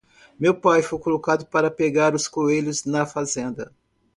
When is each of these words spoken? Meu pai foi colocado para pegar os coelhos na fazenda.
Meu 0.39 0.55
pai 0.55 0.81
foi 0.81 0.97
colocado 0.97 1.45
para 1.45 1.69
pegar 1.69 2.15
os 2.15 2.27
coelhos 2.27 2.85
na 2.85 3.05
fazenda. 3.05 3.71